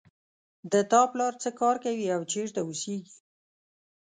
د 0.71 0.73
تا 0.91 1.01
پلار 1.11 1.33
څه 1.43 1.49
کار 1.59 1.75
کوي 1.85 2.07
او 2.15 2.21
چېرته 2.31 2.59
اوسیږي 2.63 3.17